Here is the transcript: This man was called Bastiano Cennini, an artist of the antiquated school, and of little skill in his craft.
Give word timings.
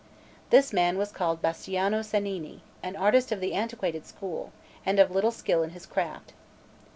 This 0.49 0.73
man 0.73 0.97
was 0.97 1.11
called 1.11 1.43
Bastiano 1.43 2.01
Cennini, 2.03 2.63
an 2.81 2.95
artist 2.95 3.31
of 3.31 3.39
the 3.39 3.53
antiquated 3.53 4.03
school, 4.07 4.51
and 4.83 4.97
of 4.97 5.11
little 5.11 5.29
skill 5.29 5.61
in 5.61 5.69
his 5.69 5.85
craft. 5.85 6.33